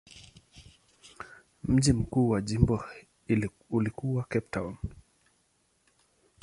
[1.63, 2.83] Mji mkuu wa jimbo
[3.69, 4.75] ulikuwa Cape Town.